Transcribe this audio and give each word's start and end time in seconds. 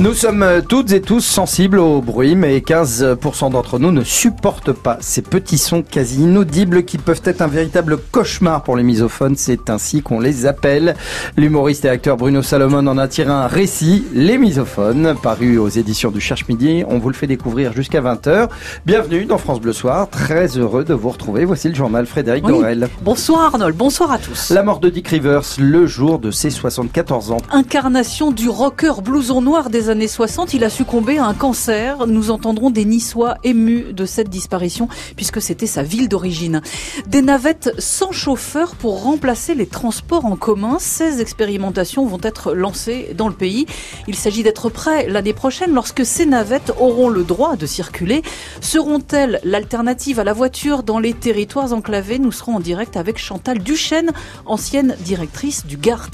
Nous 0.00 0.14
sommes 0.14 0.44
euh, 0.44 0.60
toutes 0.60 0.92
et 0.92 1.00
tous 1.00 1.22
sensibles 1.22 1.80
au 1.80 2.00
bruit, 2.00 2.36
mais 2.36 2.58
15% 2.58 3.50
d'entre 3.50 3.80
nous 3.80 3.90
ne 3.90 4.04
supportent 4.04 4.70
pas 4.70 4.96
ces 5.00 5.22
petits 5.22 5.58
sons 5.58 5.82
quasi 5.82 6.22
inaudibles 6.22 6.84
qui 6.84 6.98
peuvent 6.98 7.20
être 7.24 7.42
un 7.42 7.48
véritable 7.48 7.98
cauchemar 8.12 8.62
pour 8.62 8.76
les 8.76 8.84
misophones. 8.84 9.34
C'est 9.36 9.70
ainsi 9.70 10.00
qu'on 10.00 10.20
les 10.20 10.46
appelle. 10.46 10.94
L'humoriste 11.36 11.84
et 11.84 11.88
acteur 11.88 12.16
Bruno 12.16 12.42
Salomon 12.42 12.86
en 12.86 12.96
a 12.96 13.08
tiré 13.08 13.30
un 13.32 13.48
récit, 13.48 14.04
Les 14.12 14.38
misophones, 14.38 15.16
paru 15.20 15.58
aux 15.58 15.68
éditions 15.68 16.12
du 16.12 16.20
Cherche 16.20 16.46
Midi. 16.46 16.84
On 16.88 17.00
vous 17.00 17.08
le 17.08 17.16
fait 17.16 17.26
découvrir 17.26 17.72
jusqu'à 17.72 18.00
20h. 18.00 18.50
Bienvenue 18.86 19.24
dans 19.24 19.38
France 19.38 19.60
Bleu 19.60 19.72
Soir. 19.72 20.08
Très 20.08 20.58
heureux 20.58 20.84
de 20.84 20.94
vous 20.94 21.08
retrouver. 21.08 21.44
Voici 21.44 21.68
le 21.68 21.74
journal 21.74 22.06
Frédéric 22.06 22.46
Oui. 22.46 22.52
Dorel. 22.52 22.88
Bonsoir 23.02 23.46
Arnold, 23.46 23.76
bonsoir 23.76 24.12
à 24.12 24.18
tous. 24.18 24.50
La 24.50 24.62
mort 24.62 24.78
de 24.78 24.90
Dick 24.90 25.08
Rivers 25.08 25.42
le 25.58 25.88
jour 25.88 26.20
de 26.20 26.30
ses 26.30 26.50
74 26.50 27.32
ans. 27.32 27.38
Incarnation 27.50 28.30
du 28.30 28.48
rocker 28.48 29.02
blouson 29.02 29.42
noir 29.42 29.70
des 29.70 29.87
années 29.88 30.08
60, 30.08 30.54
il 30.54 30.64
a 30.64 30.70
succombé 30.70 31.18
à 31.18 31.24
un 31.24 31.34
cancer. 31.34 32.06
Nous 32.06 32.30
entendrons 32.30 32.70
des 32.70 32.84
Niçois 32.84 33.36
émus 33.44 33.92
de 33.92 34.06
cette 34.06 34.28
disparition 34.28 34.88
puisque 35.16 35.40
c'était 35.40 35.66
sa 35.66 35.82
ville 35.82 36.08
d'origine. 36.08 36.62
Des 37.06 37.22
navettes 37.22 37.70
sans 37.78 38.12
chauffeur 38.12 38.74
pour 38.74 39.02
remplacer 39.02 39.54
les 39.54 39.66
transports 39.66 40.24
en 40.24 40.36
commun. 40.36 40.78
Ces 40.80 41.20
expérimentations 41.20 42.06
vont 42.06 42.20
être 42.22 42.54
lancées 42.54 43.14
dans 43.16 43.28
le 43.28 43.34
pays. 43.34 43.66
Il 44.06 44.14
s'agit 44.14 44.42
d'être 44.42 44.68
prêt 44.68 45.08
l'année 45.08 45.32
prochaine 45.32 45.72
lorsque 45.72 46.04
ces 46.04 46.26
navettes 46.26 46.72
auront 46.78 47.08
le 47.08 47.24
droit 47.24 47.56
de 47.56 47.66
circuler. 47.66 48.22
Seront-elles 48.60 49.40
l'alternative 49.44 50.20
à 50.20 50.24
la 50.24 50.32
voiture 50.32 50.82
dans 50.82 50.98
les 50.98 51.14
territoires 51.14 51.72
enclavés? 51.72 52.18
Nous 52.18 52.32
serons 52.32 52.56
en 52.56 52.60
direct 52.60 52.96
avec 52.96 53.18
Chantal 53.18 53.58
Duchesne, 53.58 54.12
ancienne 54.46 54.96
directrice 55.00 55.66
du 55.66 55.76
GART. 55.76 56.10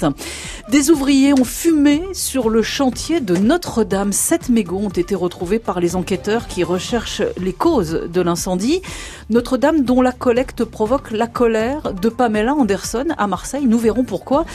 Des 0.69 0.89
ouvriers 0.89 1.33
ont 1.33 1.45
fumé 1.45 2.03
sur 2.13 2.49
le 2.49 2.61
chantier 2.61 3.19
de 3.19 3.35
Notre-Dame. 3.65 4.13
Sept 4.13 4.49
mégots 4.49 4.77
ont 4.83 4.89
été 4.89 5.15
retrouvés 5.15 5.57
par 5.57 5.79
les 5.79 5.95
enquêteurs 5.95 6.45
qui 6.45 6.63
recherchent 6.63 7.23
les 7.41 7.51
causes 7.51 7.99
de 8.13 8.21
l'incendie. 8.21 8.83
Notre-Dame 9.31 9.81
dont 9.81 10.03
la 10.03 10.11
collecte 10.11 10.63
provoque 10.63 11.09
la 11.09 11.25
colère 11.25 11.91
de 11.99 12.09
Pamela 12.09 12.53
Anderson 12.53 13.05
à 13.17 13.25
Marseille. 13.25 13.65
Nous 13.67 13.79
verrons 13.79 14.03
pourquoi. 14.03 14.45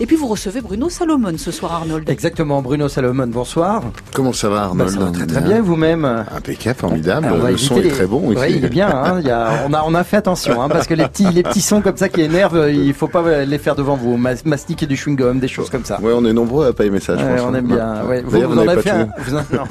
Et 0.00 0.06
puis 0.06 0.16
vous 0.16 0.26
recevez 0.26 0.60
Bruno 0.60 0.90
Salomon 0.90 1.32
ce 1.38 1.50
soir, 1.50 1.72
Arnold. 1.72 2.10
Exactement, 2.10 2.60
Bruno 2.60 2.88
Salomon, 2.90 3.26
bonsoir. 3.28 3.82
Comment 4.12 4.34
ça 4.34 4.50
va 4.50 4.56
Bah, 4.74 4.84
Arnold 4.84 4.90
ça 4.90 4.98
va 5.00 5.10
très 5.12 5.26
très 5.26 5.40
bien, 5.40 5.62
vous-même. 5.62 6.04
Impeccable, 6.36 6.78
formidable. 6.78 7.26
Ah, 7.42 7.50
le 7.50 7.56
son 7.56 7.78
est 7.80 7.88
très 7.88 8.06
bon. 8.06 8.34
Ouais, 8.34 8.52
il 8.52 8.62
est 8.62 8.68
bien. 8.68 8.88
Hein, 8.90 9.20
il 9.22 9.26
y 9.26 9.30
a, 9.30 9.64
on, 9.66 9.72
a, 9.72 9.82
on 9.86 9.94
a 9.94 10.04
fait 10.04 10.18
attention 10.18 10.60
hein, 10.60 10.68
parce 10.68 10.86
que 10.86 10.92
les 10.94 11.08
petits, 11.08 11.24
les 11.32 11.42
petits 11.42 11.62
sons 11.62 11.80
comme 11.80 11.96
ça 11.96 12.10
qui 12.10 12.20
énervent, 12.20 12.68
il 12.70 12.92
faut 12.92 13.08
pas 13.08 13.44
les 13.46 13.58
faire 13.58 13.76
devant 13.76 13.96
vous. 13.96 14.18
Mas- 14.18 14.44
Mastiquer 14.44 14.84
du 14.84 14.94
chewing-gum, 14.96 15.40
des 15.40 15.48
choses 15.48 15.70
comme 15.70 15.86
ça. 15.86 15.98
Ouais, 16.02 16.12
on 16.14 16.24
est 16.26 16.34
nombreux 16.34 16.66
à 16.66 16.72
pas 16.74 16.84
aimer 16.84 17.00
ça, 17.00 17.16
je 17.16 17.24
Ouais, 17.24 17.36
pense. 17.36 17.46
on 17.46 17.54
hein. 17.54 17.58
aime 17.58 17.66
bien. 17.66 18.04
Ouais. 18.04 18.20
Vous, 18.22 18.40
vous 18.42 18.57
vous 18.62 18.68
en 18.68 18.68
avez 18.68 18.76
pas 18.76 18.82
fait 18.82 18.90
un- 18.90 19.04
tout. 19.06 19.12
vous, 19.18 19.34
en, 19.36 19.44
non. 19.52 19.64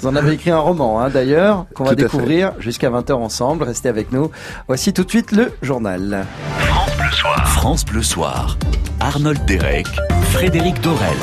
Vous 0.00 0.06
en 0.08 0.16
avez 0.16 0.32
écrit 0.32 0.50
un 0.50 0.58
roman, 0.58 1.00
hein, 1.00 1.08
d'ailleurs, 1.10 1.66
qu'on 1.74 1.84
va 1.84 1.94
découvrir 1.94 2.52
jusqu'à 2.58 2.90
20h 2.90 3.12
ensemble. 3.14 3.64
Restez 3.64 3.88
avec 3.88 4.12
nous. 4.12 4.30
Voici 4.68 4.92
tout 4.92 5.04
de 5.04 5.10
suite 5.10 5.32
le 5.32 5.52
journal. 5.62 6.24
France 7.46 7.84
Bleu 7.84 8.02
Soir. 8.02 8.56
Arnold 9.00 9.44
Derek, 9.46 9.86
Frédéric 10.32 10.80
Dorel. 10.80 11.16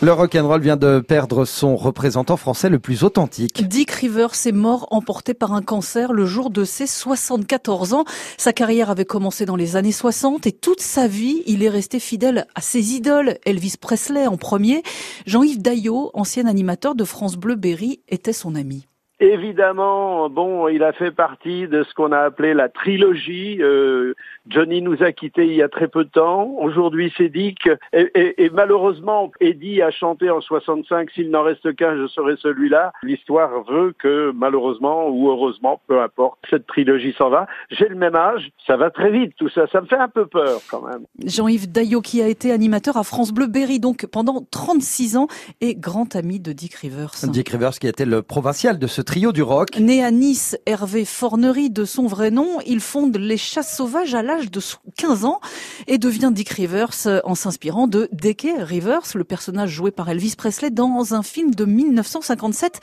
Le 0.00 0.12
rock'n'roll 0.12 0.60
vient 0.60 0.76
de 0.76 1.00
perdre 1.00 1.44
son 1.44 1.74
représentant 1.74 2.36
français 2.36 2.68
le 2.68 2.78
plus 2.78 3.02
authentique. 3.02 3.66
Dick 3.66 3.90
Rivers 3.90 4.46
est 4.46 4.52
mort 4.52 4.86
emporté 4.92 5.34
par 5.34 5.52
un 5.54 5.60
cancer 5.60 6.12
le 6.12 6.24
jour 6.24 6.50
de 6.50 6.62
ses 6.62 6.86
74 6.86 7.94
ans. 7.94 8.04
Sa 8.36 8.52
carrière 8.52 8.90
avait 8.90 9.04
commencé 9.04 9.44
dans 9.44 9.56
les 9.56 9.74
années 9.74 9.90
60 9.90 10.46
et 10.46 10.52
toute 10.52 10.80
sa 10.80 11.08
vie, 11.08 11.42
il 11.46 11.64
est 11.64 11.68
resté 11.68 11.98
fidèle 11.98 12.46
à 12.54 12.60
ses 12.60 12.94
idoles. 12.94 13.38
Elvis 13.44 13.74
Presley 13.80 14.28
en 14.28 14.36
premier. 14.36 14.84
Jean-Yves 15.26 15.62
Daillot, 15.62 16.12
ancien 16.14 16.46
animateur 16.46 16.94
de 16.94 17.02
France 17.02 17.34
Bleu 17.34 17.56
Berry, 17.56 18.00
était 18.08 18.32
son 18.32 18.54
ami. 18.54 18.86
Évidemment, 19.20 20.28
bon, 20.30 20.68
il 20.68 20.82
a 20.82 20.92
fait 20.92 21.10
partie 21.10 21.66
de 21.68 21.82
ce 21.82 21.94
qu'on 21.94 22.12
a 22.12 22.18
appelé 22.20 22.54
la 22.54 22.68
trilogie. 22.68 23.58
Euh, 23.60 24.14
Johnny 24.48 24.82
nous 24.82 25.02
a 25.02 25.12
quittés 25.12 25.46
il 25.46 25.54
y 25.54 25.62
a 25.62 25.68
très 25.68 25.88
peu 25.88 26.04
de 26.04 26.08
temps. 26.10 26.54
Aujourd'hui, 26.60 27.12
c'est 27.16 27.28
Dick. 27.28 27.68
Et, 27.92 28.10
et- 28.14 28.44
et 28.44 28.50
malheureusement, 28.50 29.30
Eddie 29.40 29.82
a 29.82 29.90
chanté 29.90 30.30
en 30.30 30.40
65. 30.40 31.10
S'il 31.10 31.30
n'en 31.30 31.42
reste 31.42 31.74
qu'un, 31.76 31.96
je 31.96 32.06
serai 32.06 32.36
celui-là. 32.36 32.92
L'histoire 33.02 33.64
veut 33.70 33.94
que, 33.98 34.32
malheureusement 34.34 35.08
ou 35.08 35.28
heureusement, 35.30 35.80
peu 35.86 36.00
importe, 36.00 36.38
cette 36.50 36.66
trilogie 36.66 37.14
s'en 37.18 37.30
va. 37.30 37.46
J'ai 37.70 37.88
le 37.88 37.96
même 37.96 38.14
âge. 38.16 38.50
Ça 38.66 38.76
va 38.76 38.90
très 38.90 39.10
vite, 39.10 39.32
tout 39.38 39.48
ça. 39.48 39.66
Ça 39.72 39.80
me 39.80 39.86
fait 39.86 39.96
un 39.96 40.08
peu 40.08 40.26
peur, 40.26 40.60
quand 40.70 40.82
même. 40.82 41.04
Jean-Yves 41.24 41.70
Daillot 41.70 42.00
qui 42.00 42.22
a 42.22 42.28
été 42.28 42.52
animateur 42.52 42.96
à 42.96 43.02
France 43.02 43.32
Bleu 43.32 43.46
Berry 43.46 43.80
donc 43.80 44.06
pendant 44.06 44.44
36 44.50 45.16
ans 45.16 45.26
et 45.60 45.74
grand 45.74 46.16
ami 46.16 46.40
de 46.40 46.52
Dick 46.52 46.74
Rivers. 46.74 47.10
Dick 47.24 47.48
Rivers 47.50 47.72
qui 47.78 47.86
était 47.86 48.04
le 48.06 48.22
provincial 48.22 48.78
de 48.78 48.86
ce 48.86 49.02
trio 49.08 49.32
du 49.32 49.40
rock. 49.42 49.78
Né 49.78 50.04
à 50.04 50.10
Nice, 50.10 50.54
Hervé 50.66 51.06
Fornery 51.06 51.70
de 51.70 51.86
son 51.86 52.06
vrai 52.06 52.30
nom, 52.30 52.58
il 52.66 52.78
fonde 52.80 53.16
les 53.16 53.38
chasses 53.38 53.74
sauvages 53.74 54.14
à 54.14 54.22
l'âge 54.22 54.50
de 54.50 54.60
15 54.98 55.24
ans 55.24 55.40
et 55.86 55.96
devient 55.96 56.30
Dick 56.30 56.50
Rivers 56.50 56.90
euh, 57.06 57.22
en 57.24 57.34
s'inspirant 57.34 57.86
de 57.86 58.10
Deke 58.12 58.48
Rivers, 58.58 59.00
le 59.14 59.24
personnage 59.24 59.70
joué 59.70 59.92
par 59.92 60.10
Elvis 60.10 60.34
Presley 60.36 60.68
dans 60.68 61.14
un 61.14 61.22
film 61.22 61.54
de 61.54 61.64
1957. 61.64 62.80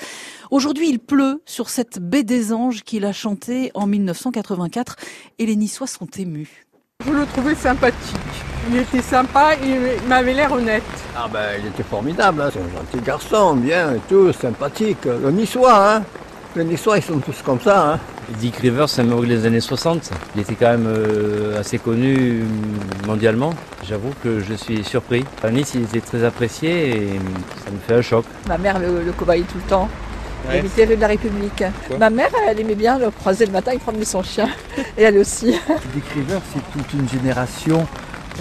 Aujourd'hui, 0.49 0.89
il 0.89 0.97
pleut 0.97 1.43
sur 1.45 1.69
cette 1.69 1.99
baie 1.99 2.23
des 2.23 2.53
anges 2.53 2.81
qu'il 2.81 3.05
a 3.05 3.13
chantée 3.13 3.69
en 3.75 3.85
1984 3.85 4.95
et 5.37 5.45
les 5.45 5.55
Niçois 5.55 5.85
sont 5.85 6.07
émus. 6.17 6.65
Je 7.05 7.11
le 7.11 7.27
trouvais 7.27 7.53
sympathique. 7.53 8.54
Il 8.67 8.77
était 8.77 9.01
sympa, 9.01 9.51
il 9.63 10.07
m'avait 10.07 10.33
l'air 10.33 10.51
honnête. 10.51 10.83
Ah 11.15 11.27
ben, 11.31 11.39
il 11.59 11.67
était 11.67 11.83
formidable, 11.83 12.41
hein. 12.41 12.49
c'est 12.51 12.59
un 12.59 12.79
gentil 12.79 13.05
garçon, 13.05 13.55
bien 13.55 13.93
et 13.93 13.99
tout, 14.09 14.31
sympathique. 14.33 15.05
Le 15.05 15.29
niçois, 15.31 15.95
hein. 15.95 16.03
Les 16.55 16.63
niçois, 16.63 16.97
ils 16.97 17.03
sont 17.03 17.19
tous 17.19 17.41
comme 17.43 17.59
ça, 17.59 17.93
hein. 17.93 17.99
Dick 18.39 18.55
Rivers, 18.57 18.89
c'est 18.89 19.01
un 19.01 19.05
humoriste 19.05 19.41
des 19.41 19.45
années 19.45 19.59
60. 19.59 20.09
Il 20.35 20.41
était 20.41 20.55
quand 20.55 20.71
même 20.71 20.87
euh, 20.87 21.59
assez 21.59 21.77
connu 21.77 22.41
euh, 22.41 23.07
mondialement. 23.07 23.53
J'avoue 23.87 24.13
que 24.23 24.39
je 24.39 24.53
suis 24.55 24.83
surpris. 24.83 25.25
À 25.43 25.51
Nice, 25.51 25.73
il 25.75 25.83
était 25.83 26.01
très 26.01 26.23
apprécié 26.23 26.89
et 26.89 27.19
ça 27.63 27.71
me 27.71 27.77
fait 27.87 27.95
un 27.95 28.01
choc. 28.01 28.25
Ma 28.47 28.57
mère 28.57 28.79
le, 28.79 29.03
le 29.03 29.11
cobayait 29.11 29.43
tout 29.43 29.57
le 29.63 29.69
temps. 29.69 29.89
Ouais. 30.47 30.61
Rue 30.61 30.95
de 30.95 31.01
la 31.01 31.07
République. 31.07 31.63
Ma 31.99 32.09
mère, 32.09 32.29
elle 32.47 32.59
aimait 32.59 32.75
bien 32.75 32.99
le 32.99 33.09
croiser 33.09 33.45
le 33.45 33.51
matin, 33.51 33.71
il 33.73 33.79
promenait 33.79 34.05
son 34.05 34.23
chien. 34.23 34.47
Et 34.97 35.03
elle 35.03 35.17
aussi. 35.17 35.47
Dick 35.93 36.03
Rivers, 36.13 36.41
c'est 36.53 36.71
toute 36.71 36.93
une 36.93 37.07
génération 37.09 37.87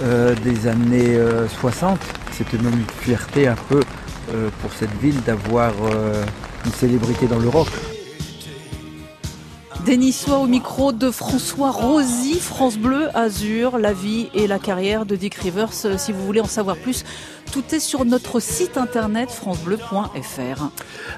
euh, 0.01 0.35
des 0.43 0.67
années 0.67 1.15
euh, 1.15 1.47
60. 1.47 1.99
C'était 2.31 2.57
même 2.57 2.73
une 2.73 3.01
fierté 3.01 3.47
un 3.47 3.55
peu 3.69 3.81
euh, 4.33 4.49
pour 4.61 4.71
cette 4.73 4.93
ville 5.01 5.21
d'avoir 5.23 5.71
euh, 5.83 6.23
une 6.65 6.71
célébrité 6.71 7.27
dans 7.27 7.39
le 7.39 7.47
rock. 7.47 7.69
Des 9.85 9.97
Niçois 9.97 10.39
au 10.39 10.47
micro 10.47 10.91
de 10.91 11.11
François 11.11 11.69
Rosy, 11.69 12.39
France 12.39 12.75
Bleu, 12.75 13.15
Azur, 13.15 13.77
la 13.77 13.93
vie 13.93 14.29
et 14.33 14.47
la 14.47 14.57
carrière 14.57 15.05
de 15.05 15.15
Dick 15.15 15.35
Rivers. 15.35 15.69
Euh, 15.85 15.99
Si 15.99 16.11
vous 16.11 16.25
voulez 16.25 16.41
en 16.41 16.47
savoir 16.47 16.75
plus, 16.75 17.03
tout 17.51 17.63
est 17.73 17.79
sur 17.79 18.03
notre 18.03 18.39
site 18.39 18.77
internet 18.77 19.29
francebleu.fr. 19.29 20.69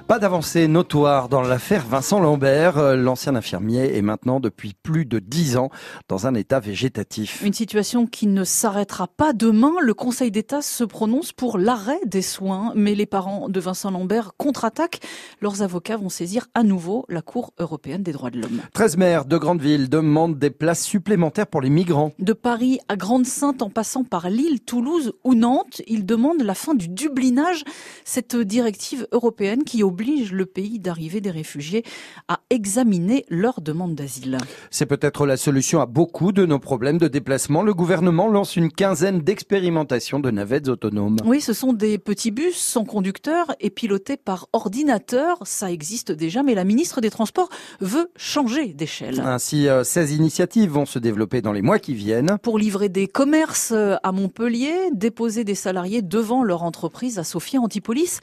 Pas 0.07 0.19
d'avancée 0.19 0.67
notoire 0.67 1.29
dans 1.29 1.41
l'affaire 1.41 1.85
Vincent 1.87 2.19
Lambert. 2.19 2.77
Euh, 2.77 2.95
L'ancien 2.97 3.35
infirmier 3.35 3.97
est 3.97 4.01
maintenant 4.01 4.41
depuis 4.41 4.73
plus 4.73 5.05
de 5.05 5.19
10 5.19 5.55
ans 5.55 5.69
dans 6.09 6.27
un 6.27 6.35
état 6.35 6.59
végétatif. 6.59 7.41
Une 7.45 7.53
situation 7.53 8.05
qui 8.05 8.27
ne 8.27 8.43
s'arrêtera 8.43 9.07
pas 9.07 9.31
demain. 9.31 9.71
Le 9.81 9.93
Conseil 9.93 10.29
d'État 10.29 10.61
se 10.61 10.83
prononce 10.83 11.31
pour 11.31 11.57
l'arrêt 11.57 12.01
des 12.05 12.21
soins, 12.21 12.73
mais 12.75 12.95
les 12.95 13.05
parents 13.05 13.47
de 13.47 13.59
Vincent 13.61 13.91
Lambert 13.91 14.31
contre-attaquent. 14.37 14.99
Leurs 15.41 15.61
avocats 15.61 15.95
vont 15.97 16.09
saisir 16.09 16.47
à 16.53 16.63
nouveau 16.63 17.05
la 17.07 17.21
Cour 17.21 17.53
européenne 17.59 18.03
des 18.03 18.11
droits 18.11 18.29
de 18.29 18.41
l'homme. 18.41 18.56
13 18.73 18.97
maires 18.97 19.25
de 19.25 19.37
grandes 19.37 19.61
villes 19.61 19.89
demandent 19.89 20.37
des 20.37 20.49
places 20.49 20.83
supplémentaires 20.83 21.47
pour 21.47 21.61
les 21.61 21.69
migrants. 21.69 22.13
De 22.19 22.33
Paris 22.33 22.79
à 22.87 22.95
Grande-Sainte 22.95 23.61
en 23.61 23.69
passant 23.69 24.03
par 24.03 24.29
Lille, 24.29 24.59
Toulouse 24.61 25.13
ou 25.23 25.35
Nantes, 25.35 25.81
ils 25.87 26.05
demandent 26.05 26.41
la 26.41 26.53
fin 26.53 26.73
du 26.73 26.87
dublinage, 26.87 27.63
cette 28.05 28.35
directive 28.35 29.07
européenne 29.11 29.63
qui 29.63 29.83
oblige 29.83 30.31
le 30.31 30.45
pays 30.45 30.79
d'arrivée 30.79 31.21
des 31.21 31.31
réfugiés 31.31 31.83
à 32.27 32.39
examiner 32.49 33.25
leur 33.29 33.61
demande 33.61 33.95
d'asile. 33.95 34.37
C'est 34.71 34.85
peut-être 34.85 35.25
la 35.25 35.37
solution 35.37 35.81
à 35.81 35.85
beaucoup 35.85 36.31
de 36.31 36.45
nos 36.45 36.59
problèmes 36.59 36.97
de 36.97 37.07
déplacement. 37.07 37.63
Le 37.63 37.73
gouvernement 37.73 38.27
lance 38.27 38.55
une 38.55 38.71
quinzaine 38.71 39.21
d'expérimentations 39.21 40.19
de 40.19 40.31
navettes 40.31 40.67
autonomes. 40.67 41.17
Oui, 41.25 41.41
ce 41.41 41.53
sont 41.53 41.73
des 41.73 41.97
petits 41.97 42.31
bus 42.31 42.55
sans 42.55 42.85
conducteur 42.85 43.55
et 43.59 43.69
pilotés 43.69 44.17
par 44.17 44.47
ordinateur. 44.53 45.39
Ça 45.43 45.71
existe 45.71 46.11
déjà, 46.11 46.43
mais 46.43 46.55
la 46.55 46.63
ministre 46.63 47.01
des 47.01 47.09
Transports 47.09 47.49
veut 47.81 48.09
changer 48.15 48.46
d'échelle. 48.47 49.19
Ainsi, 49.19 49.67
euh, 49.67 49.83
16 49.83 50.13
initiatives 50.13 50.71
vont 50.71 50.85
se 50.85 50.99
développer 50.99 51.41
dans 51.41 51.51
les 51.51 51.61
mois 51.61 51.79
qui 51.79 51.93
viennent. 51.93 52.37
Pour 52.41 52.57
livrer 52.57 52.89
des 52.89 53.07
commerces 53.07 53.73
euh, 53.73 53.95
à 54.03 54.11
Montpellier, 54.11 54.73
déposer 54.93 55.43
des 55.43 55.55
salariés 55.55 56.01
devant 56.01 56.43
leur 56.43 56.63
entreprise 56.63 57.19
à 57.19 57.23
Sophia 57.23 57.59
Antipolis 57.59 58.19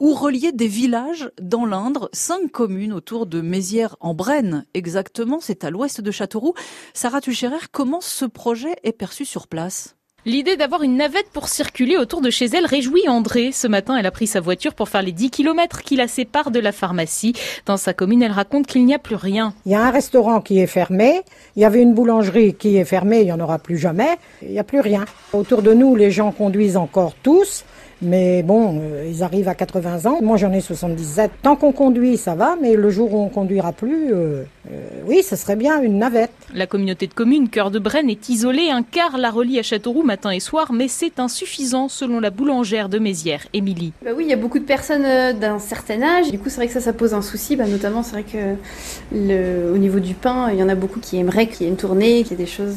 ou 0.00 0.14
relier 0.14 0.52
des 0.52 0.68
villages 0.68 1.30
dans 1.40 1.64
l'Indre, 1.64 2.08
cinq 2.12 2.50
communes 2.50 2.92
autour 2.92 3.26
de 3.26 3.40
Mézières 3.40 3.96
en 4.00 4.14
Brenne. 4.14 4.64
Exactement, 4.74 5.38
c'est 5.40 5.64
à 5.64 5.70
l'ouest 5.70 6.00
de 6.00 6.10
Châteauroux. 6.10 6.54
Sarah 6.94 7.20
Tucherer, 7.20 7.68
comment 7.70 8.00
ce 8.00 8.24
projet 8.24 8.76
est 8.82 8.92
perçu 8.92 9.24
sur 9.24 9.46
place? 9.46 9.97
L'idée 10.28 10.58
d'avoir 10.58 10.82
une 10.82 10.98
navette 10.98 11.30
pour 11.32 11.48
circuler 11.48 11.96
autour 11.96 12.20
de 12.20 12.28
chez 12.28 12.44
elle 12.44 12.66
réjouit 12.66 13.08
André. 13.08 13.50
Ce 13.50 13.66
matin, 13.66 13.96
elle 13.96 14.04
a 14.04 14.10
pris 14.10 14.26
sa 14.26 14.42
voiture 14.42 14.74
pour 14.74 14.90
faire 14.90 15.00
les 15.00 15.12
10 15.12 15.30
km 15.30 15.80
qui 15.80 15.96
la 15.96 16.06
séparent 16.06 16.50
de 16.50 16.60
la 16.60 16.70
pharmacie. 16.70 17.32
Dans 17.64 17.78
sa 17.78 17.94
commune, 17.94 18.22
elle 18.22 18.32
raconte 18.32 18.66
qu'il 18.66 18.84
n'y 18.84 18.92
a 18.92 18.98
plus 18.98 19.14
rien. 19.14 19.54
Il 19.64 19.72
y 19.72 19.74
a 19.74 19.80
un 19.80 19.90
restaurant 19.90 20.42
qui 20.42 20.60
est 20.60 20.66
fermé, 20.66 21.22
il 21.56 21.62
y 21.62 21.64
avait 21.64 21.80
une 21.80 21.94
boulangerie 21.94 22.52
qui 22.52 22.76
est 22.76 22.84
fermée, 22.84 23.20
il 23.20 23.24
n'y 23.24 23.32
en 23.32 23.40
aura 23.40 23.58
plus 23.58 23.78
jamais, 23.78 24.18
il 24.42 24.50
n'y 24.50 24.58
a 24.58 24.64
plus 24.64 24.80
rien. 24.80 25.06
Autour 25.32 25.62
de 25.62 25.72
nous, 25.72 25.96
les 25.96 26.10
gens 26.10 26.30
conduisent 26.30 26.76
encore 26.76 27.14
tous. 27.22 27.64
Mais 28.00 28.42
bon, 28.42 28.80
euh, 28.80 29.10
ils 29.10 29.22
arrivent 29.22 29.48
à 29.48 29.54
80 29.54 30.06
ans. 30.06 30.18
Moi, 30.22 30.36
j'en 30.36 30.52
ai 30.52 30.60
77. 30.60 31.30
Tant 31.42 31.56
qu'on 31.56 31.72
conduit, 31.72 32.16
ça 32.16 32.34
va, 32.34 32.56
mais 32.60 32.76
le 32.76 32.90
jour 32.90 33.12
où 33.12 33.18
on 33.18 33.28
conduira 33.28 33.72
plus, 33.72 34.12
euh, 34.12 34.44
euh, 34.70 34.88
oui, 35.06 35.22
ce 35.22 35.34
serait 35.34 35.56
bien 35.56 35.82
une 35.82 35.98
navette. 35.98 36.30
La 36.54 36.66
communauté 36.66 37.08
de 37.08 37.14
communes 37.14 37.48
Cœur 37.48 37.70
de 37.70 37.78
Brenne 37.78 38.08
est 38.08 38.28
isolée. 38.28 38.70
Un 38.70 38.82
quart 38.82 39.18
la 39.18 39.30
relie 39.30 39.58
à 39.58 39.62
Châteauroux 39.62 40.04
matin 40.04 40.30
et 40.30 40.38
soir, 40.38 40.72
mais 40.72 40.86
c'est 40.86 41.18
insuffisant 41.18 41.88
selon 41.88 42.20
la 42.20 42.30
boulangère 42.30 42.88
de 42.88 42.98
Mézières, 42.98 43.46
Émilie. 43.52 43.92
Bah 44.04 44.10
oui, 44.16 44.24
il 44.26 44.30
y 44.30 44.32
a 44.32 44.36
beaucoup 44.36 44.60
de 44.60 44.64
personnes 44.64 45.36
d'un 45.38 45.58
certain 45.58 46.00
âge. 46.02 46.30
Du 46.30 46.38
coup, 46.38 46.50
c'est 46.50 46.56
vrai 46.56 46.68
que 46.68 46.72
ça, 46.72 46.80
ça 46.80 46.92
pose 46.92 47.14
un 47.14 47.22
souci. 47.22 47.56
Bah, 47.56 47.66
notamment, 47.66 48.02
c'est 48.02 48.12
vrai 48.12 48.24
que 48.24 48.54
le, 49.12 49.72
au 49.72 49.78
niveau 49.78 49.98
du 49.98 50.14
pain, 50.14 50.50
il 50.52 50.58
y 50.58 50.62
en 50.62 50.68
a 50.68 50.76
beaucoup 50.76 51.00
qui 51.00 51.18
aimeraient 51.18 51.48
qu'il 51.48 51.66
y 51.66 51.68
ait 51.68 51.72
une 51.72 51.76
tournée, 51.76 52.22
qu'il 52.22 52.32
y 52.38 52.40
ait 52.40 52.44
des 52.44 52.50
choses 52.50 52.76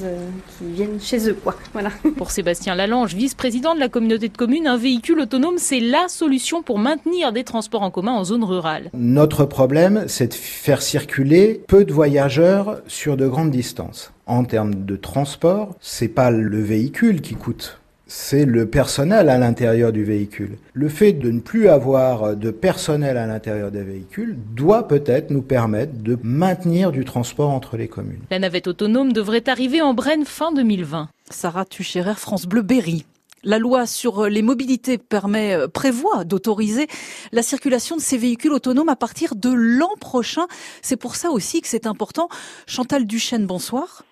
qui 0.58 0.66
viennent 0.72 1.00
chez 1.00 1.30
eux, 1.30 1.38
quoi. 1.42 1.56
Voilà. 1.74 1.92
Pour 2.18 2.32
Sébastien 2.32 2.74
Lalange, 2.74 3.14
vice-président 3.14 3.76
de 3.76 3.80
la 3.80 3.90
communauté 3.90 4.30
de 4.30 4.38
communes, 4.38 4.68
un 4.68 4.78
véhicule 4.78 5.11
autonome, 5.20 5.58
c'est 5.58 5.80
la 5.80 6.08
solution 6.08 6.64
pour 6.64 6.80
maintenir 6.80 7.32
des 7.32 7.44
transports 7.44 7.82
en 7.82 7.92
commun 7.92 8.14
en 8.14 8.24
zone 8.24 8.44
rurale. 8.44 8.90
Notre 8.94 9.46
problème, 9.46 10.06
c'est 10.08 10.30
de 10.30 10.34
faire 10.34 10.82
circuler 10.82 11.62
peu 11.68 11.86
de 11.86 11.94
voyageurs 11.94 12.82
sur 12.88 13.18
de 13.18 13.28
grandes 13.28 13.52
distances. 13.52 14.12
En 14.26 14.44
termes 14.44 14.86
de 14.86 14.96
transport, 14.96 15.76
c'est 15.82 16.08
pas 16.08 16.32
le 16.32 16.62
véhicule 16.62 17.22
qui 17.22 17.36
coûte. 17.36 17.82
C'est 18.14 18.44
le 18.44 18.66
personnel 18.66 19.30
à 19.30 19.38
l'intérieur 19.38 19.94
du 19.94 20.04
véhicule. 20.04 20.58
Le 20.74 20.90
fait 20.90 21.14
de 21.14 21.32
ne 21.32 21.40
plus 21.40 21.70
avoir 21.70 22.36
de 22.36 22.52
personnel 22.52 23.16
à 23.16 23.26
l'intérieur 23.26 23.72
des 23.72 23.84
véhicules 23.84 24.38
doit 24.54 24.88
peut-être 24.90 25.32
nous 25.32 25.42
permettre 25.42 25.94
de 25.96 26.18
maintenir 26.22 26.92
du 26.92 27.06
transport 27.06 27.52
entre 27.52 27.78
les 27.78 27.88
communes. 27.88 28.20
La 28.30 28.40
navette 28.40 28.68
autonome 28.68 29.14
devrait 29.14 29.48
arriver 29.48 29.82
en 29.82 29.94
Brenne 29.94 30.26
fin 30.26 30.52
2020. 30.52 31.08
Sarah 31.30 31.64
Tucherer, 31.64 32.16
France 32.16 32.48
Bleu 32.48 32.64
Berry. 32.64 33.06
La 33.44 33.58
loi 33.58 33.88
sur 33.88 34.28
les 34.28 34.44
mobilités 34.44 35.00
permet, 35.00 35.56
euh, 35.56 35.68
prévoit 35.68 36.26
d'autoriser 36.26 36.86
la 37.32 37.42
circulation 37.42 37.96
de 37.96 38.02
ces 38.02 38.20
véhicules 38.20 38.52
autonomes 38.52 38.90
à 38.90 38.96
partir 38.96 39.36
de 39.36 39.50
l'an 39.52 39.96
prochain. 40.00 40.46
C'est 40.84 40.96
pour 40.96 41.16
ça 41.16 41.32
aussi 41.32 41.60
que 41.62 41.68
c'est 41.68 41.88
important. 41.88 42.30
Chantal 42.68 43.08
Duchesne, 43.08 43.48
bonsoir. 43.48 44.04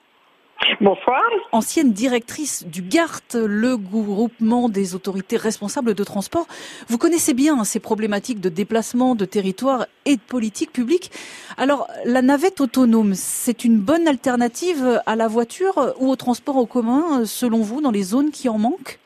Bonsoir. 0.82 1.22
Ancienne 1.52 1.94
directrice 1.94 2.66
du 2.66 2.82
GART, 2.82 3.22
le 3.36 3.78
groupement 3.78 4.68
des 4.68 4.96
autorités 4.96 5.38
responsables 5.38 5.94
de 5.94 6.04
transport. 6.04 6.48
Vous 6.88 6.98
connaissez 6.98 7.36
bien 7.36 7.64
ces 7.64 7.80
problématiques 7.80 8.42
de 8.42 8.50
déplacement, 8.50 9.14
de 9.14 9.26
territoire 9.26 9.86
et 10.06 10.16
de 10.16 10.22
politique 10.22 10.74
publique. 10.74 11.12
Alors, 11.58 11.88
la 12.04 12.24
navette 12.24 12.62
autonome, 12.62 13.14
c'est 13.14 13.64
une 13.64 13.78
bonne 13.78 14.08
alternative 14.08 15.02
à 15.06 15.16
la 15.16 15.28
voiture 15.28 15.94
ou 16.00 16.10
au 16.10 16.16
transport 16.16 16.58
en 16.58 16.66
commun, 16.66 17.26
selon 17.26 17.62
vous, 17.62 17.80
dans 17.80 17.92
les 17.92 18.04
zones 18.04 18.32
qui 18.32 18.50
en 18.50 18.58
manquent? 18.58 19.00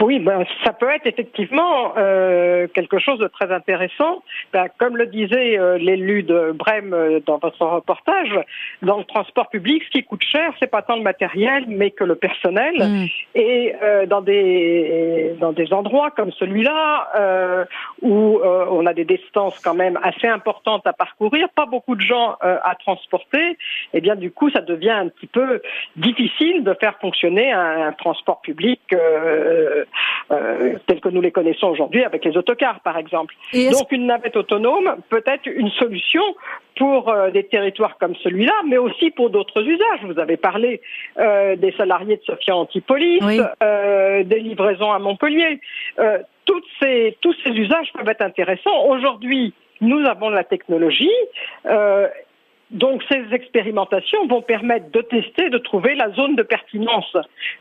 Oui, 0.00 0.18
ben, 0.18 0.44
ça 0.64 0.72
peut 0.72 0.90
être 0.90 1.06
effectivement 1.06 1.94
euh, 1.96 2.66
quelque 2.68 2.98
chose 2.98 3.18
de 3.18 3.26
très 3.26 3.52
intéressant. 3.52 4.22
Ben, 4.52 4.66
comme 4.78 4.96
le 4.96 5.06
disait 5.06 5.58
euh, 5.58 5.78
l'élu 5.78 6.22
de 6.22 6.52
Brême 6.52 6.94
euh, 6.94 7.20
dans 7.26 7.38
votre 7.38 7.64
reportage, 7.64 8.38
dans 8.82 8.98
le 8.98 9.04
transport 9.04 9.48
public, 9.48 9.82
ce 9.84 9.90
qui 9.90 10.04
coûte 10.04 10.22
cher, 10.22 10.52
c'est 10.60 10.70
pas 10.70 10.82
tant 10.82 10.96
le 10.96 11.02
matériel, 11.02 11.64
mais 11.68 11.90
que 11.90 12.04
le 12.04 12.14
personnel. 12.14 12.74
Mm. 12.78 13.06
Et 13.34 13.74
dans 14.08 14.20
des 14.20 15.34
dans 15.40 15.52
des 15.52 15.72
endroits 15.72 16.10
comme 16.10 16.32
celui-là, 16.32 17.66
où 18.02 18.40
on 18.42 18.86
a 18.86 18.94
des 18.94 19.04
distances 19.04 19.58
quand 19.60 19.74
même 19.74 19.98
assez 20.02 20.26
importantes 20.26 20.86
à 20.86 20.92
parcourir, 20.92 21.48
pas 21.50 21.66
beaucoup 21.66 21.94
de 21.94 22.00
gens 22.00 22.36
à 22.40 22.74
transporter, 22.76 23.50
et 23.50 23.56
eh 23.94 24.00
bien 24.00 24.16
du 24.16 24.30
coup, 24.30 24.50
ça 24.50 24.60
devient 24.60 24.90
un 24.90 25.08
petit 25.08 25.26
peu 25.26 25.60
difficile 25.96 26.64
de 26.64 26.74
faire 26.74 26.96
fonctionner 27.00 27.52
un, 27.52 27.88
un 27.88 27.92
transport 27.92 28.40
public. 28.40 28.80
Euh, 28.92 29.57
euh, 30.30 30.74
tels 30.86 31.00
que 31.00 31.08
nous 31.08 31.22
les 31.22 31.30
connaissons 31.30 31.68
aujourd'hui 31.68 32.04
avec 32.04 32.24
les 32.24 32.36
autocars, 32.36 32.80
par 32.80 32.98
exemple. 32.98 33.34
Donc 33.52 33.90
une 33.92 34.06
navette 34.06 34.36
autonome 34.36 34.96
peut 35.08 35.22
être 35.26 35.46
une 35.46 35.70
solution 35.70 36.22
pour 36.76 37.08
euh, 37.08 37.30
des 37.30 37.44
territoires 37.44 37.96
comme 37.98 38.14
celui-là, 38.16 38.52
mais 38.68 38.76
aussi 38.76 39.10
pour 39.10 39.30
d'autres 39.30 39.62
usages. 39.62 40.04
Vous 40.04 40.18
avez 40.18 40.36
parlé 40.36 40.82
euh, 41.18 41.56
des 41.56 41.72
salariés 41.72 42.16
de 42.16 42.22
Sophia 42.24 42.54
Antipolis, 42.56 43.20
des 43.20 44.40
livraisons 44.40 44.92
à 44.92 44.98
Montpellier. 44.98 45.60
toutes 46.44 46.66
ces, 46.80 47.16
tous 47.20 47.34
ces 47.44 47.50
usages 47.50 47.92
peuvent 47.94 48.08
être 48.08 48.22
intéressants. 48.22 48.84
Aujourd'hui, 48.86 49.54
nous 49.80 50.04
avons 50.06 50.28
la 50.28 50.44
technologie. 50.44 51.10
Donc 52.70 53.02
ces 53.10 53.24
expérimentations 53.32 54.26
vont 54.26 54.42
permettre 54.42 54.90
de 54.90 55.00
tester, 55.00 55.48
de 55.48 55.58
trouver 55.58 55.94
la 55.94 56.10
zone 56.10 56.36
de 56.36 56.42
pertinence 56.42 57.16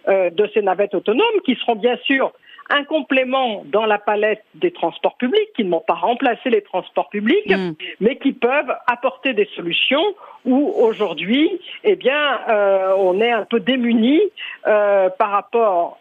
euh, 0.08 0.30
de 0.30 0.50
ces 0.54 0.62
navettes 0.62 0.96
autonomes 0.96 1.26
qui 1.46 1.56
seront 1.56 1.76
bien 1.76 1.98
sûr 2.04 2.32
un 2.70 2.84
complément 2.84 3.64
dans 3.66 3.86
la 3.86 3.98
palette 3.98 4.44
des 4.56 4.72
transports 4.72 5.16
publics, 5.16 5.54
qui 5.56 5.64
ne 5.64 5.72
vont 5.72 5.84
pas 5.88 5.94
remplacer 5.94 6.50
les 6.50 6.62
transports 6.62 7.10
publics, 7.10 7.50
mm. 7.50 7.74
mais 8.02 8.18
qui 8.18 8.34
peuvent 8.34 8.74
apporter 8.88 9.34
des 9.34 9.48
solutions 9.56 10.04
où 10.46 10.74
aujourd'hui, 10.78 11.50
eh 11.86 11.96
bien, 11.96 12.40
euh, 12.50 12.94
on 12.98 13.22
est 13.22 13.32
un 13.32 13.46
peu 13.46 13.62
démuni 13.62 14.22
euh, 14.68 15.10
par 15.10 15.32
rapport 15.32 15.98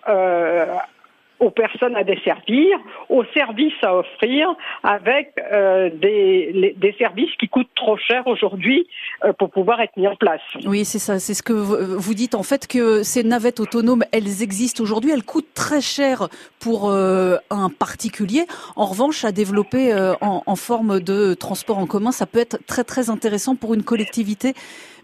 aux 1.38 1.50
personnes 1.50 1.96
à 1.96 2.04
desservir, 2.04 2.78
aux 3.08 3.24
services 3.34 3.74
à 3.82 3.96
offrir, 3.96 4.48
avec 4.82 5.32
euh, 5.52 5.90
des, 5.90 6.94
services 6.98 7.34
qui 7.38 7.48
coûtent 7.48 7.74
trop 7.74 7.96
cher 7.98 8.26
aujourd'hui 8.26 8.86
euh, 9.24 9.32
pour 9.34 9.50
pouvoir 9.50 9.80
être 9.80 9.96
mis 9.96 10.08
en 10.08 10.16
place. 10.16 10.40
Oui, 10.64 10.84
c'est 10.84 10.98
ça, 10.98 11.18
c'est 11.18 11.34
ce 11.34 11.42
que 11.42 11.52
vous 11.52 12.14
dites 12.14 12.34
en 12.34 12.42
fait 12.42 12.66
que 12.66 13.02
ces 13.02 13.22
navettes 13.22 13.60
autonomes, 13.60 14.04
elles 14.12 14.42
existent 14.42 14.82
aujourd'hui, 14.82 15.10
elles 15.10 15.24
coûtent 15.24 15.52
très 15.54 15.80
cher 15.80 16.28
pour 16.58 16.90
euh, 16.90 17.36
un 17.50 17.68
particulier. 17.68 18.46
En 18.76 18.86
revanche, 18.86 19.24
à 19.24 19.32
développer 19.32 19.94
en, 20.20 20.42
en 20.46 20.56
forme 20.56 21.00
de 21.00 21.34
transport 21.34 21.78
en 21.78 21.86
commun, 21.86 22.12
ça 22.12 22.26
peut 22.26 22.38
être 22.38 22.58
très 22.66 22.84
très 22.84 23.10
intéressant 23.10 23.56
pour 23.56 23.74
une 23.74 23.82
collectivité. 23.82 24.54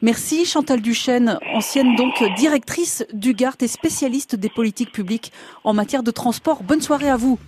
Merci 0.05 0.47
Chantal 0.47 0.81
Duchesne, 0.81 1.39
ancienne 1.55 1.95
donc 1.95 2.25
directrice 2.37 3.07
du 3.13 3.35
GART 3.35 3.55
et 3.61 3.69
spécialiste 3.69 4.35
des 4.35 4.49
politiques 4.49 4.91
publiques 4.91 5.33
en 5.63 5.75
matière 5.75 6.03
de 6.03 6.11
transport. 6.11 6.22
Bonne 6.63 6.81
soirée 6.81 7.11
à 7.11 7.17
vous. 7.17 7.39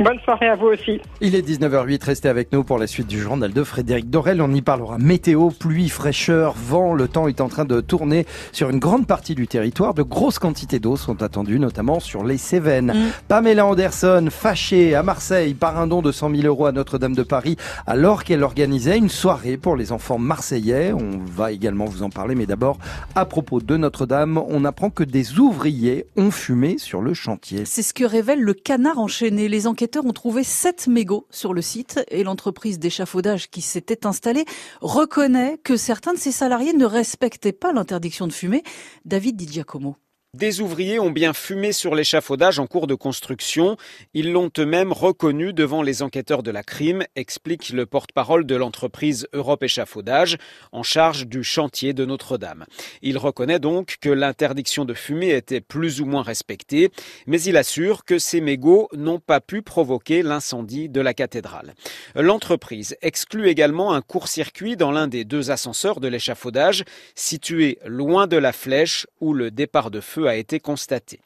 Bonne 0.00 0.18
soirée 0.24 0.48
à 0.48 0.56
vous 0.56 0.66
aussi. 0.66 1.00
Il 1.20 1.36
est 1.36 1.48
19h08, 1.48 2.04
restez 2.04 2.28
avec 2.28 2.52
nous 2.52 2.64
pour 2.64 2.78
la 2.78 2.88
suite 2.88 3.06
du 3.06 3.20
journal 3.20 3.52
de 3.52 3.62
Frédéric 3.62 4.10
Dorel. 4.10 4.42
On 4.42 4.52
y 4.52 4.60
parlera 4.60 4.98
météo, 4.98 5.50
pluie, 5.50 5.88
fraîcheur, 5.88 6.54
vent. 6.54 6.94
Le 6.94 7.06
temps 7.06 7.28
est 7.28 7.40
en 7.40 7.46
train 7.46 7.64
de 7.64 7.80
tourner 7.80 8.26
sur 8.50 8.70
une 8.70 8.80
grande 8.80 9.06
partie 9.06 9.36
du 9.36 9.46
territoire. 9.46 9.94
De 9.94 10.02
grosses 10.02 10.40
quantités 10.40 10.80
d'eau 10.80 10.96
sont 10.96 11.22
attendues, 11.22 11.60
notamment 11.60 12.00
sur 12.00 12.24
les 12.24 12.38
Cévennes. 12.38 12.92
Mm. 12.92 13.10
Pamela 13.28 13.66
Anderson, 13.66 14.26
fâchée 14.32 14.96
à 14.96 15.04
Marseille 15.04 15.54
par 15.54 15.78
un 15.78 15.86
don 15.86 16.02
de 16.02 16.10
100 16.10 16.34
000 16.34 16.42
euros 16.48 16.66
à 16.66 16.72
Notre-Dame 16.72 17.14
de 17.14 17.22
Paris, 17.22 17.56
alors 17.86 18.24
qu'elle 18.24 18.42
organisait 18.42 18.98
une 18.98 19.08
soirée 19.08 19.56
pour 19.56 19.76
les 19.76 19.92
enfants 19.92 20.18
marseillais. 20.18 20.92
On 20.92 21.20
va 21.24 21.52
également 21.52 21.84
vous 21.84 22.02
en 22.02 22.10
parler, 22.10 22.34
mais 22.34 22.46
d'abord, 22.46 22.78
à 23.14 23.26
propos 23.26 23.60
de 23.60 23.76
Notre-Dame, 23.76 24.42
on 24.48 24.64
apprend 24.64 24.90
que 24.90 25.04
des 25.04 25.38
ouvriers 25.38 26.06
ont 26.16 26.32
fumé 26.32 26.78
sur 26.78 27.00
le 27.00 27.14
chantier. 27.14 27.62
C'est 27.64 27.82
ce 27.82 27.94
que 27.94 28.04
révèle 28.04 28.40
le 28.40 28.54
canard 28.54 28.98
enchaîné. 28.98 29.48
Les 29.48 29.68
enquêtes 29.68 29.83
enquêteurs 29.84 30.06
ont 30.06 30.14
trouvé 30.14 30.44
sept 30.44 30.86
mégots 30.86 31.26
sur 31.28 31.52
le 31.52 31.60
site 31.60 32.00
et 32.08 32.24
l'entreprise 32.24 32.78
d'échafaudage 32.78 33.50
qui 33.50 33.60
s'était 33.60 34.06
installée 34.06 34.46
reconnaît 34.80 35.58
que 35.62 35.76
certains 35.76 36.14
de 36.14 36.18
ses 36.18 36.32
salariés 36.32 36.72
ne 36.72 36.86
respectaient 36.86 37.52
pas 37.52 37.74
l'interdiction 37.74 38.26
de 38.26 38.32
fumer. 38.32 38.62
David 39.04 39.36
Di 39.36 39.46
Giacomo. 39.46 39.96
Des 40.34 40.60
ouvriers 40.60 40.98
ont 40.98 41.12
bien 41.12 41.32
fumé 41.32 41.70
sur 41.70 41.94
l'échafaudage 41.94 42.58
en 42.58 42.66
cours 42.66 42.88
de 42.88 42.96
construction. 42.96 43.76
Ils 44.14 44.32
l'ont 44.32 44.50
eux-mêmes 44.58 44.92
reconnu 44.92 45.52
devant 45.52 45.80
les 45.80 46.02
enquêteurs 46.02 46.42
de 46.42 46.50
la 46.50 46.64
crime, 46.64 47.04
explique 47.14 47.68
le 47.68 47.86
porte-parole 47.86 48.44
de 48.44 48.56
l'entreprise 48.56 49.28
Europe 49.32 49.62
Échafaudage, 49.62 50.36
en 50.72 50.82
charge 50.82 51.28
du 51.28 51.44
chantier 51.44 51.92
de 51.92 52.04
Notre-Dame. 52.04 52.64
Il 53.00 53.16
reconnaît 53.16 53.60
donc 53.60 53.98
que 54.00 54.08
l'interdiction 54.08 54.84
de 54.84 54.92
fumer 54.92 55.30
était 55.30 55.60
plus 55.60 56.00
ou 56.00 56.04
moins 56.04 56.24
respectée, 56.24 56.90
mais 57.28 57.40
il 57.40 57.56
assure 57.56 58.04
que 58.04 58.18
ces 58.18 58.40
mégots 58.40 58.88
n'ont 58.92 59.20
pas 59.20 59.40
pu 59.40 59.62
provoquer 59.62 60.24
l'incendie 60.24 60.88
de 60.88 61.00
la 61.00 61.14
cathédrale. 61.14 61.74
L'entreprise 62.16 62.96
exclut 63.02 63.46
également 63.46 63.94
un 63.94 64.02
court-circuit 64.02 64.76
dans 64.76 64.90
l'un 64.90 65.06
des 65.06 65.24
deux 65.24 65.52
ascenseurs 65.52 66.00
de 66.00 66.08
l'échafaudage, 66.08 66.82
situé 67.14 67.78
loin 67.86 68.26
de 68.26 68.36
la 68.36 68.52
flèche 68.52 69.06
où 69.20 69.32
le 69.32 69.52
départ 69.52 69.92
de 69.92 70.00
feu 70.00 70.23
a 70.26 70.36
été 70.36 70.60
constaté. 70.60 71.20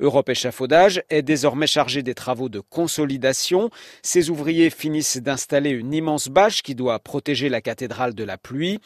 Europe 0.00 0.28
Échafaudage 0.28 1.02
est 1.10 1.22
désormais 1.22 1.66
chargé 1.66 2.02
des 2.02 2.14
travaux 2.14 2.48
de 2.48 2.60
consolidation. 2.60 3.70
Ses 4.02 4.30
ouvriers 4.30 4.70
finissent 4.70 5.18
d'installer 5.18 5.70
une 5.70 5.92
immense 5.92 6.28
bâche 6.28 6.62
qui 6.62 6.74
doit 6.74 6.98
protéger 6.98 7.48
la 7.48 7.60
cathédrale 7.60 8.14
de 8.14 8.24
la 8.24 8.38
pluie. 8.38 8.78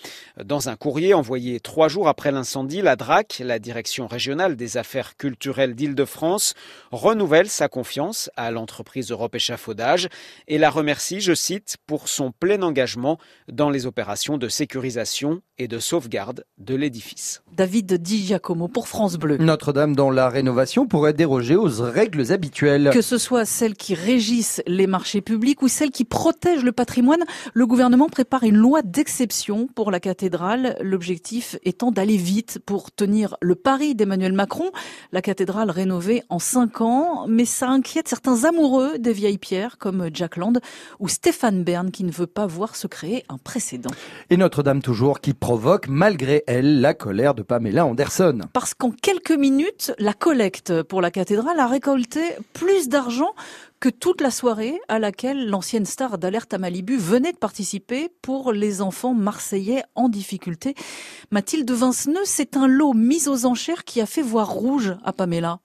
Dans 0.43 0.69
un 0.69 0.77
courrier 0.77 1.15
envoyé 1.15 1.61
trois 1.61 1.89
jours 1.89 2.09
après 2.09 2.33
l'incendie, 2.33 2.83
la 2.83 2.97
DRAC, 2.97 3.43
la 3.45 3.59
Direction 3.59 4.07
régionale 4.07 4.57
des 4.57 4.77
affaires 4.77 5.17
culturelles 5.17 5.75
d'Île-de-France, 5.75 6.55
renouvelle 6.91 7.49
sa 7.49 7.69
confiance 7.69 8.31
à 8.37 8.51
l'entreprise 8.51 9.11
Europe 9.11 9.35
Échafaudage 9.35 10.09
et 10.49 10.59
la 10.59 10.71
remercie, 10.71 11.21
je 11.21 11.35
cite, 11.35 11.77
pour 11.87 12.09
son 12.09 12.33
plein 12.33 12.63
engagement 12.63 13.19
dans 13.49 13.71
les 13.71 13.87
opérations 13.87 14.39
de 14.39 14.49
sécurisation 14.49 15.43
et 15.59 15.69
de 15.69 15.79
sauvegarde 15.79 16.45
de 16.59 16.75
l'édifice. 16.75 17.43
David 17.53 17.95
Di 17.95 18.27
Giacomo 18.27 18.69
pour 18.69 18.89
France 18.89 19.17
Bleu. 19.17 19.39
Notre-Dame 19.57 19.97
dans 19.97 20.11
la 20.11 20.29
rénovation 20.29 20.87
pourrait 20.87 21.15
déroger 21.15 21.57
aux 21.57 21.71
règles 21.81 22.31
habituelles. 22.31 22.91
Que 22.93 23.01
ce 23.01 23.17
soit 23.17 23.47
celles 23.47 23.75
qui 23.75 23.95
régissent 23.95 24.63
les 24.67 24.87
marchés 24.87 25.23
publics 25.23 25.63
ou 25.63 25.69
celles 25.69 25.93
qui 25.93 26.05
protègent 26.05 26.63
le 26.63 26.73
patrimoine, 26.73 27.25
le 27.55 27.67
gouvernement 27.67 28.11
prépare 28.11 28.43
une 28.43 28.59
loi 28.59 28.83
d'exception 28.83 29.67
pour 29.75 29.91
la 29.91 29.99
cathédrale. 29.99 30.77
L'objectif 30.83 31.57
étant 31.65 31.91
d'aller 31.91 32.19
vite 32.19 32.59
pour 32.67 32.93
tenir 32.93 33.39
le 33.41 33.55
pari 33.55 33.95
d'Emmanuel 33.95 34.35
Macron, 34.35 34.73
la 35.11 35.23
cathédrale 35.23 35.71
rénovée 35.71 36.23
en 36.29 36.39
cinq 36.39 36.83
ans. 36.83 37.25
Mais 37.27 37.47
ça 37.47 37.71
inquiète 37.71 38.09
certains 38.09 38.45
amoureux 38.45 38.99
des 38.99 39.15
vieilles 39.15 39.39
pierres 39.39 39.79
comme 39.79 40.11
Jack 40.13 40.37
Land 40.37 40.53
ou 41.01 41.09
Stéphane 41.09 41.65
Bern 41.65 41.91
qui 41.91 42.05
ne 42.05 42.13
veut 42.13 42.27
pas 42.27 42.47
voir 42.47 42.77
se 42.77 42.87
créer 42.87 43.25
un 43.31 43.39
précédent. 43.39 43.91
Et 44.29 44.37
Notre-Dame 44.37 44.83
toujours 44.83 45.23
qui 45.23 45.33
provoque 45.33 45.89
malgré 45.89 46.45
elle 46.47 46.83
la 46.83 46.93
colère 46.93 47.35
de 47.35 47.43
Pamela 47.43 47.87
Anderson. 47.87 48.41
Parce 48.53 48.75
qu'en 48.75 48.91
quelques 48.91 49.31
minutes, 49.31 49.46
la 49.99 50.13
collecte 50.13 50.83
pour 50.83 51.01
la 51.01 51.11
cathédrale 51.11 51.61
a 51.61 51.67
récolté 51.67 52.21
plus 52.53 52.89
d'argent 52.89 53.35
que 53.81 53.89
toute 53.89 54.21
la 54.21 54.31
soirée 54.31 54.81
à 54.89 54.99
laquelle 54.99 55.49
l'ancienne 55.49 55.85
star 55.85 56.19
d'Alerte 56.19 56.55
à 56.55 56.59
Malibu 56.59 56.97
venait 56.97 57.33
de 57.33 57.37
participer 57.37 58.09
pour 58.23 58.53
les 58.53 58.81
enfants 58.81 59.15
marseillais 59.15 59.83
en 59.95 60.09
difficulté. 60.09 60.75
Mathilde 61.31 61.71
Vinceneux, 61.71 62.25
c'est 62.25 62.57
un 62.57 62.67
lot 62.67 62.95
mis 62.95 63.29
aux 63.29 63.47
enchères 63.47 63.85
qui 63.85 64.01
a 64.01 64.07
fait 64.07 64.23
voir 64.23 64.51
rouge 64.51 64.95
à 65.05 65.13
Pamela. 65.13 65.61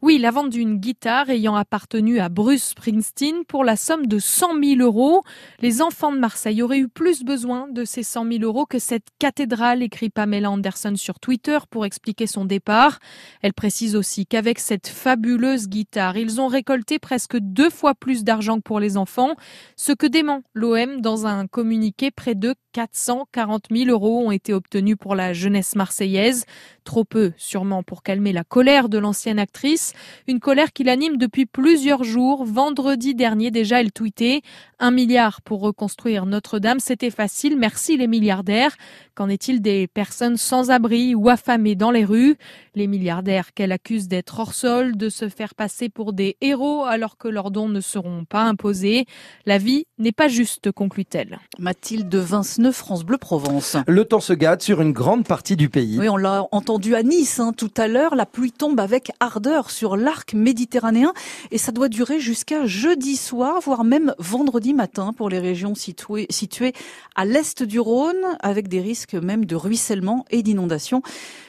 Oui, 0.00 0.18
la 0.18 0.30
vente 0.30 0.50
d'une 0.50 0.76
guitare 0.76 1.28
ayant 1.28 1.56
appartenu 1.56 2.20
à 2.20 2.28
Bruce 2.28 2.68
Springsteen 2.68 3.44
pour 3.48 3.64
la 3.64 3.74
somme 3.74 4.06
de 4.06 4.20
100 4.20 4.62
000 4.62 4.80
euros. 4.80 5.24
Les 5.58 5.82
enfants 5.82 6.12
de 6.12 6.20
Marseille 6.20 6.62
auraient 6.62 6.78
eu 6.78 6.86
plus 6.86 7.24
besoin 7.24 7.66
de 7.68 7.84
ces 7.84 8.04
100 8.04 8.30
000 8.30 8.44
euros 8.44 8.64
que 8.64 8.78
cette 8.78 9.08
cathédrale, 9.18 9.82
écrit 9.82 10.08
Pamela 10.08 10.52
Anderson 10.52 10.94
sur 10.94 11.18
Twitter 11.18 11.58
pour 11.68 11.84
expliquer 11.84 12.28
son 12.28 12.44
départ. 12.44 13.00
Elle 13.42 13.54
précise 13.54 13.96
aussi 13.96 14.24
qu'avec 14.24 14.60
cette 14.60 14.86
fabuleuse 14.86 15.66
guitare, 15.66 16.16
ils 16.16 16.40
ont 16.40 16.46
récolté 16.46 17.00
presque 17.00 17.36
deux 17.36 17.68
fois 17.68 17.96
plus 17.96 18.22
d'argent 18.22 18.58
que 18.58 18.62
pour 18.62 18.78
les 18.78 18.96
enfants, 18.96 19.34
ce 19.74 19.90
que 19.90 20.06
dément 20.06 20.42
l'OM 20.54 21.00
dans 21.00 21.26
un 21.26 21.48
communiqué. 21.48 22.12
Près 22.12 22.36
de 22.36 22.54
440 22.72 23.64
000 23.72 23.90
euros 23.90 24.24
ont 24.24 24.30
été 24.30 24.54
obtenus 24.54 24.96
pour 24.96 25.16
la 25.16 25.32
jeunesse 25.32 25.74
marseillaise. 25.74 26.44
Trop 26.84 27.04
peu, 27.04 27.32
sûrement, 27.36 27.82
pour 27.82 28.04
calmer 28.04 28.32
la 28.32 28.44
colère 28.44 28.88
de 28.88 28.98
l'ancienne 28.98 29.40
actrice. 29.40 29.87
Une 30.26 30.40
colère 30.40 30.72
qui 30.72 30.84
l'anime 30.84 31.16
depuis 31.16 31.46
plusieurs 31.46 32.04
jours. 32.04 32.44
Vendredi 32.44 33.14
dernier, 33.14 33.50
déjà, 33.50 33.80
elle 33.80 33.92
tweetait 33.92 34.42
un 34.78 34.90
milliard 34.90 35.40
pour 35.42 35.60
reconstruire 35.60 36.26
Notre-Dame. 36.26 36.80
C'était 36.80 37.10
facile. 37.10 37.56
Merci 37.58 37.96
les 37.96 38.06
milliardaires. 38.06 38.76
Qu'en 39.18 39.28
est-il 39.28 39.60
des 39.60 39.88
personnes 39.88 40.36
sans 40.36 40.70
abri 40.70 41.16
ou 41.16 41.28
affamées 41.28 41.74
dans 41.74 41.90
les 41.90 42.04
rues? 42.04 42.36
Les 42.76 42.86
milliardaires 42.86 43.52
qu'elle 43.52 43.72
accuse 43.72 44.06
d'être 44.06 44.38
hors 44.38 44.54
sol, 44.54 44.96
de 44.96 45.08
se 45.08 45.28
faire 45.28 45.56
passer 45.56 45.88
pour 45.88 46.12
des 46.12 46.36
héros 46.40 46.84
alors 46.84 47.18
que 47.18 47.26
leurs 47.26 47.50
dons 47.50 47.68
ne 47.68 47.80
seront 47.80 48.24
pas 48.24 48.42
imposés. 48.42 49.06
La 49.44 49.58
vie 49.58 49.86
n'est 49.98 50.12
pas 50.12 50.28
juste, 50.28 50.70
conclut-elle. 50.70 51.40
Mathilde 51.58 52.14
Vinceneux, 52.14 52.70
France 52.70 53.02
Bleu 53.02 53.18
Provence. 53.18 53.76
Le 53.88 54.04
temps 54.04 54.20
se 54.20 54.32
gâte 54.32 54.62
sur 54.62 54.80
une 54.80 54.92
grande 54.92 55.26
partie 55.26 55.56
du 55.56 55.68
pays. 55.68 55.98
Oui, 55.98 56.08
on 56.08 56.16
l'a 56.16 56.46
entendu 56.52 56.94
à 56.94 57.02
Nice 57.02 57.40
hein, 57.40 57.52
tout 57.52 57.72
à 57.76 57.88
l'heure. 57.88 58.14
La 58.14 58.24
pluie 58.24 58.52
tombe 58.52 58.78
avec 58.78 59.10
ardeur 59.18 59.72
sur 59.72 59.96
l'arc 59.96 60.32
méditerranéen 60.32 61.12
et 61.50 61.58
ça 61.58 61.72
doit 61.72 61.88
durer 61.88 62.20
jusqu'à 62.20 62.66
jeudi 62.66 63.16
soir, 63.16 63.58
voire 63.60 63.82
même 63.82 64.14
vendredi 64.20 64.74
matin 64.74 65.12
pour 65.12 65.28
les 65.28 65.40
régions 65.40 65.74
situées, 65.74 66.28
situées 66.30 66.72
à 67.16 67.24
l'est 67.24 67.64
du 67.64 67.80
Rhône, 67.80 68.14
avec 68.38 68.68
des 68.68 68.80
risques 68.80 69.07
même 69.16 69.44
de 69.44 69.56
ruissellement 69.56 70.24
et 70.30 70.42
d'inondation. 70.42 71.02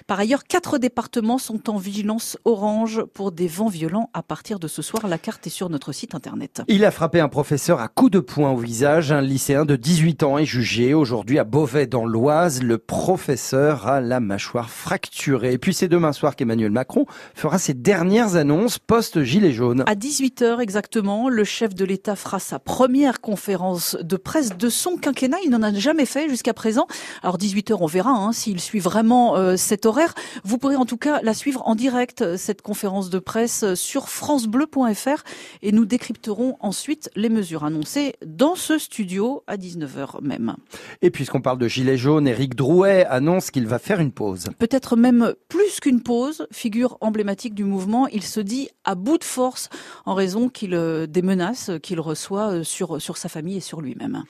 Par 0.10 0.20
ailleurs, 0.20 0.46
quatre 0.46 0.80
départements 0.80 1.38
sont 1.38 1.70
en 1.70 1.78
vigilance 1.78 2.36
orange 2.44 3.04
pour 3.14 3.32
des 3.32 3.48
vents 3.48 3.68
violents 3.68 4.10
à 4.16 4.24
partir 4.24 4.58
de 4.58 4.68
ce 4.68 4.82
soir. 4.82 5.08
La 5.08 5.20
carte 5.20 5.46
est 5.46 5.52
sur 5.52 5.70
notre 5.70 5.92
site 5.92 6.16
internet. 6.16 6.64
Il 6.68 6.84
a 6.84 6.90
frappé 6.90 7.20
un 7.20 7.28
professeur 7.30 7.80
à 7.80 7.90
coups 7.90 8.10
de 8.10 8.20
poing 8.20 8.50
au 8.50 8.58
visage. 8.58 9.12
Un 9.12 9.22
lycéen 9.22 9.66
de 9.66 9.76
18 9.76 10.24
ans 10.24 10.40
est 10.40 10.46
jugé 10.46 10.96
aujourd'hui 10.96 11.38
à 11.38 11.44
Beauvais 11.44 11.86
dans 11.86 12.08
l'Oise. 12.08 12.64
Le 12.64 12.80
professeur 12.80 13.86
a 13.86 14.02
la 14.02 14.20
mâchoire 14.20 14.72
fracturée. 14.72 15.54
Et 15.54 15.58
puis 15.60 15.76
c'est 15.76 15.88
demain 15.88 16.12
soir 16.12 16.36
qu'Emmanuel 16.36 16.72
Macron 16.72 17.06
fera 17.36 17.60
ses 17.60 17.76
dernières 17.76 18.36
annonces 18.36 18.80
post-gilet 18.80 19.52
jaune. 19.52 19.84
À 19.86 19.94
18h 19.94 20.60
exactement, 20.60 21.30
le 21.30 21.44
chef 21.44 21.76
de 21.76 21.86
l'État 21.86 22.16
fera 22.16 22.40
sa 22.40 22.58
première 22.58 23.22
conférence 23.22 23.96
de 24.02 24.18
presse 24.18 24.58
de 24.58 24.70
son 24.70 24.98
quinquennat. 24.98 25.38
Il 25.46 25.52
n'en 25.52 25.62
a 25.62 25.72
jamais 25.72 26.08
fait 26.08 26.30
jusqu'à 26.30 26.56
présent. 26.56 26.88
Alors 27.22 27.38
18h, 27.38 27.78
on 27.80 27.86
verra 27.86 28.10
hein, 28.10 28.32
s'il 28.32 28.60
suit 28.60 28.80
vraiment 28.80 29.38
euh, 29.38 29.56
cet 29.56 29.86
horaire. 29.86 29.99
Vous 30.44 30.58
pourrez 30.58 30.76
en 30.76 30.86
tout 30.86 30.98
cas 30.98 31.22
la 31.22 31.34
suivre 31.34 31.62
en 31.66 31.76
direct, 31.76 32.22
euh, 32.22 32.38
cette 32.38 32.62
conférence 32.62 33.10
de 33.10 33.20
presse 33.20 33.64
euh, 33.64 33.76
sur 33.76 34.10
francebleu.fr 34.10 35.24
et 35.62 35.72
nous 35.72 35.86
décrypterons 35.86 36.58
ensuite 36.60 37.10
les 37.16 37.30
mesures 37.30 37.64
annoncées 37.64 38.16
dans 38.26 38.56
ce 38.56 38.78
studio 38.78 39.44
à 39.48 39.58
19h 39.58 40.22
même. 40.22 40.56
Et 41.02 41.12
puisqu'on 41.12 41.42
parle 41.42 41.58
de 41.58 41.68
gilet 41.68 41.98
jaune, 41.98 42.28
Éric 42.28 42.56
Drouet 42.56 43.06
annonce 43.06 43.52
qu'il 43.52 43.68
va 43.68 43.80
faire 43.80 44.00
une 44.00 44.12
pause. 44.12 44.46
Peut-être 44.58 44.96
même 44.96 45.34
plus 45.48 45.80
qu'une 45.80 46.02
pause, 46.02 46.48
figure 46.52 46.98
emblématique 47.02 47.54
du 47.54 47.64
mouvement, 47.64 48.08
il 48.08 48.24
se 48.24 48.40
dit 48.40 48.70
à 48.84 48.96
bout 48.96 49.18
de 49.18 49.24
force 49.24 49.70
en 50.06 50.14
raison 50.14 50.50
qu'il 50.50 50.74
euh, 50.74 51.08
des 51.08 51.22
menaces 51.22 51.72
qu'il 51.84 52.00
reçoit 52.00 52.64
sur 52.64 53.02
sur 53.02 53.18
sa 53.18 53.30
famille 53.30 53.58
et 53.58 53.62
sur 53.62 53.82
lui-même. 53.82 54.24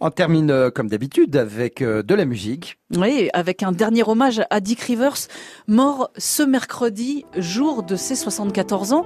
On 0.00 0.10
termine 0.10 0.70
comme 0.70 0.88
d'habitude 0.88 1.36
avec 1.36 1.82
de 1.82 2.14
la 2.14 2.24
musique. 2.24 2.79
Oui, 2.96 3.30
avec 3.34 3.62
un 3.62 3.70
dernier 3.70 4.02
hommage 4.02 4.42
à 4.50 4.58
Dick 4.58 4.80
Rivers, 4.80 5.28
mort 5.68 6.10
ce 6.16 6.42
mercredi, 6.42 7.24
jour 7.36 7.84
de 7.84 7.94
ses 7.94 8.16
74 8.16 8.92
ans. 8.92 9.04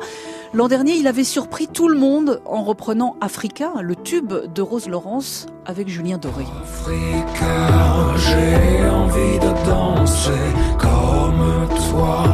L'an 0.54 0.68
dernier, 0.68 0.94
il 0.94 1.06
avait 1.06 1.22
surpris 1.22 1.68
tout 1.68 1.88
le 1.88 1.98
monde 1.98 2.40
en 2.46 2.64
reprenant 2.64 3.16
Africa, 3.20 3.72
le 3.82 3.94
tube 3.94 4.32
de 4.32 4.62
Rose 4.62 4.88
Laurence, 4.88 5.44
avec 5.66 5.88
Julien 5.88 6.16
Doré. 6.16 6.46
Africa, 6.62 8.14
j'ai 8.16 8.88
envie 8.88 9.38
de 9.38 9.66
danser 9.66 10.30
comme 10.78 11.68
toi, 11.90 12.24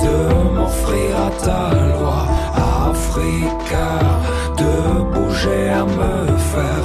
de 0.00 0.54
m'offrir 0.54 1.16
à 1.16 1.30
ta 1.44 1.74
loi. 1.98 2.28
Africa, 2.90 3.98
de 4.56 5.02
bouger 5.14 5.68
à 5.68 5.84
me 5.84 6.36
faire 6.36 6.81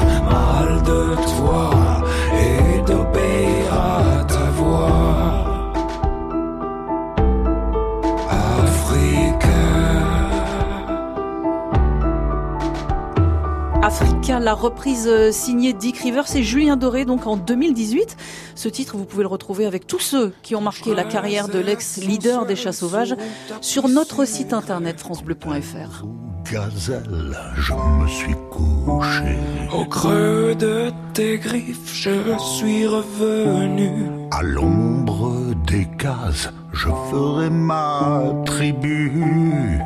reprise 14.58 15.08
euh, 15.08 15.32
signée 15.32 15.74
Dick 15.74 15.98
Rivers 15.98 16.36
et 16.36 16.44
Julien 16.44 16.76
Doré, 16.76 17.06
donc 17.06 17.28
en 17.28 17.38
2018. 17.38 18.18
Ce 18.56 18.70
titre, 18.70 18.98
vous 18.98 19.06
pouvez 19.06 19.24
le 19.24 19.30
retrouver 19.30 19.66
avec 19.66 19.88
tous 19.88 20.00
ceux 20.00 20.34
qui 20.42 20.56
ont 20.56 20.62
marqué 20.62 20.94
la 20.94 21.04
carrière 21.04 21.48
de 21.48 21.60
l'ex-leader 21.60 22.46
des 22.46 22.56
chats 22.56 22.74
sauvages 22.74 23.16
sur 23.62 23.88
notre 23.88 24.26
site 24.26 24.54
internet 24.54 25.00
francebleu.fr. 25.00 26.06
Gazelle, 26.52 27.38
je 27.58 27.74
me 27.74 28.08
suis 28.08 28.36
couché. 28.50 29.38
Au 29.74 29.86
creux 29.86 30.56
de 30.56 30.92
tes 31.14 31.38
griffes, 31.38 31.94
je 31.94 32.38
suis 32.38 32.88
revenu. 32.88 34.10
À 34.32 34.44
l'ombre 34.44 35.54
des 35.66 35.88
cases, 35.98 36.50
je 36.72 36.88
ferai 37.12 37.50
ma 37.50 38.24
tribu. 38.46 39.82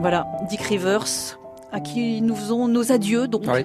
Voilà, 0.00 0.26
Dick 0.48 0.62
Rivers, 0.62 1.38
à 1.72 1.80
qui 1.80 2.20
nous 2.20 2.34
faisons 2.34 2.68
nos 2.68 2.92
adieux. 2.92 3.28
Donc, 3.28 3.44
oui. 3.46 3.64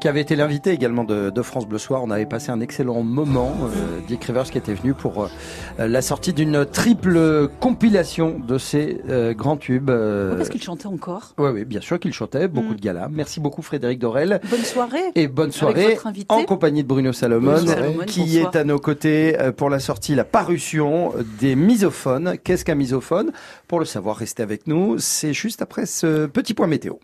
qui 0.00 0.08
avait 0.08 0.20
été 0.20 0.36
l'invité 0.36 0.70
également 0.70 1.04
de, 1.04 1.30
de, 1.30 1.42
France 1.42 1.66
Bleu 1.66 1.78
Soir. 1.78 2.02
On 2.02 2.10
avait 2.10 2.26
passé 2.26 2.50
un 2.50 2.60
excellent 2.60 3.02
moment. 3.02 3.52
Euh, 3.62 4.00
Dick 4.06 4.24
Rivers 4.24 4.50
qui 4.50 4.58
était 4.58 4.74
venu 4.74 4.94
pour 4.94 5.24
euh, 5.24 5.88
la 5.88 6.02
sortie 6.02 6.32
d'une 6.32 6.66
triple 6.66 7.48
compilation 7.60 8.38
de 8.38 8.58
ses 8.58 9.00
euh, 9.08 9.34
grands 9.34 9.56
tubes. 9.56 9.90
Euh... 9.90 10.30
Oui, 10.30 10.36
parce 10.36 10.48
qu'il 10.48 10.62
chantait 10.62 10.86
encore? 10.86 11.34
Oui, 11.38 11.50
oui, 11.52 11.64
bien 11.64 11.80
sûr 11.80 11.98
qu'il 11.98 12.12
chantait. 12.12 12.48
Beaucoup 12.48 12.72
mm. 12.72 12.76
de 12.76 12.80
galas. 12.80 13.08
Merci 13.10 13.40
beaucoup 13.40 13.62
Frédéric 13.62 13.98
Dorel. 13.98 14.40
Bonne 14.50 14.60
soirée. 14.60 15.04
Et 15.14 15.28
bonne 15.28 15.52
soirée 15.52 15.98
en 16.28 16.44
compagnie 16.44 16.82
de 16.82 16.88
Bruno 16.88 17.12
Salomon, 17.12 17.56
Salomon 17.58 18.04
qui 18.06 18.20
bonsoir. 18.20 18.54
est 18.54 18.58
à 18.58 18.64
nos 18.64 18.78
côtés 18.78 19.38
euh, 19.40 19.52
pour 19.52 19.70
la 19.70 19.78
sortie, 19.78 20.14
la 20.14 20.24
parution 20.24 21.12
des 21.40 21.56
misophones. 21.56 22.36
Qu'est-ce 22.42 22.64
qu'un 22.64 22.74
misophone? 22.74 23.32
Pour 23.68 23.78
le 23.78 23.84
savoir, 23.84 24.16
restez 24.16 24.42
avec 24.42 24.66
nous. 24.66 24.98
C'est 24.98 25.32
juste 25.32 25.62
après 25.62 25.86
ce 25.86 26.26
petit 26.26 26.54
point 26.54 26.66
météo. 26.66 26.94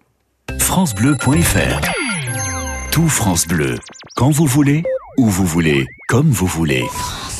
FranceBleu.fr 0.73 1.81
Tout 2.93 3.07
France 3.07 3.47
Bleu. 3.47 3.75
Quand 4.17 4.31
vous 4.31 4.47
voulez, 4.47 4.83
où 5.19 5.27
vous 5.27 5.45
voulez, 5.45 5.87
comme 6.09 6.31
vous 6.31 6.47
voulez. 6.47 6.83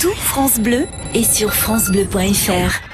Tout 0.03 0.15
France 0.15 0.61
Bleu 0.61 0.87
est 1.15 1.25
sur 1.25 1.55
FranceBleu.fr. 1.55 2.92